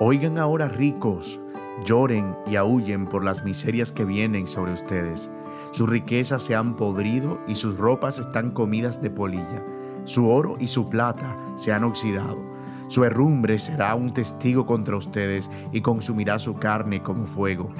[0.00, 1.38] Oigan ahora ricos,
[1.84, 5.30] lloren y aúllen por las miserias que vienen sobre ustedes.
[5.70, 9.62] Sus riquezas se han podrido y sus ropas están comidas de polilla.
[10.04, 12.38] Su oro y su plata se han oxidado.
[12.88, 17.70] Su herrumbre será un testigo contra ustedes y consumirá su carne como fuego.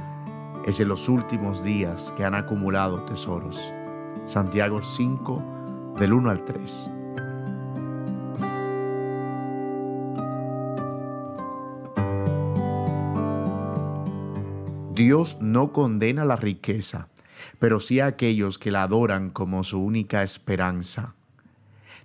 [0.66, 3.60] Es en los últimos días que han acumulado tesoros.
[4.24, 5.42] Santiago 5,
[5.98, 6.90] del 1 al 3.
[14.94, 17.08] Dios no condena la riqueza,
[17.58, 21.14] pero sí a aquellos que la adoran como su única esperanza.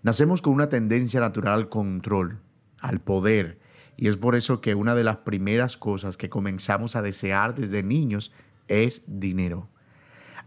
[0.01, 2.39] Nacemos con una tendencia natural al control,
[2.79, 3.59] al poder,
[3.95, 7.83] y es por eso que una de las primeras cosas que comenzamos a desear desde
[7.83, 8.31] niños
[8.67, 9.67] es dinero,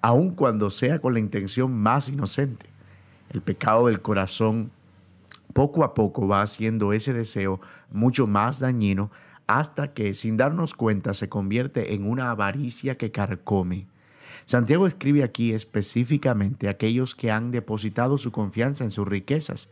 [0.00, 2.66] aun cuando sea con la intención más inocente.
[3.30, 4.72] El pecado del corazón
[5.52, 7.60] poco a poco va haciendo ese deseo
[7.92, 9.12] mucho más dañino
[9.46, 13.86] hasta que sin darnos cuenta se convierte en una avaricia que carcome.
[14.44, 19.68] Santiago escribe aquí específicamente a aquellos que han depositado su confianza en sus riquezas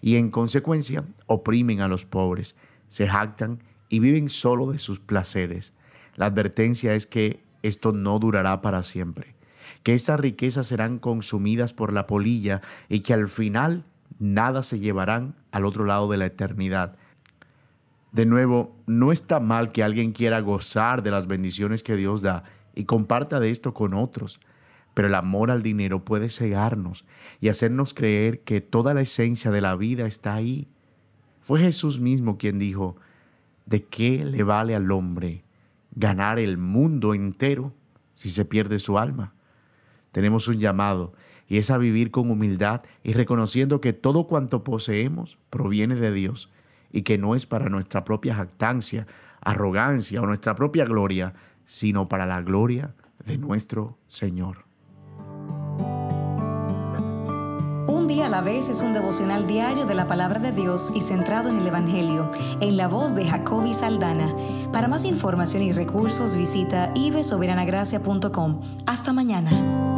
[0.00, 2.54] y en consecuencia oprimen a los pobres,
[2.88, 5.72] se jactan y viven solo de sus placeres.
[6.14, 9.34] La advertencia es que esto no durará para siempre,
[9.82, 13.84] que estas riquezas serán consumidas por la polilla y que al final
[14.18, 16.96] nada se llevarán al otro lado de la eternidad,
[18.12, 22.44] de nuevo, no está mal que alguien quiera gozar de las bendiciones que Dios da
[22.74, 24.38] y comparta de esto con otros,
[24.92, 27.06] pero el amor al dinero puede cegarnos
[27.40, 30.68] y hacernos creer que toda la esencia de la vida está ahí.
[31.40, 32.96] Fue Jesús mismo quien dijo,
[33.64, 35.42] ¿de qué le vale al hombre
[35.94, 37.72] ganar el mundo entero
[38.14, 39.32] si se pierde su alma?
[40.12, 41.14] Tenemos un llamado
[41.48, 46.50] y es a vivir con humildad y reconociendo que todo cuanto poseemos proviene de Dios
[46.92, 49.06] y que no es para nuestra propia jactancia,
[49.40, 54.64] arrogancia o nuestra propia gloria, sino para la gloria de nuestro Señor.
[57.88, 61.00] Un día a la vez es un devocional diario de la palabra de Dios y
[61.00, 64.34] centrado en el Evangelio, en la voz de Jacobi Saldana.
[64.72, 68.60] Para más información y recursos visita ibesoberanagracia.com.
[68.86, 69.91] Hasta mañana.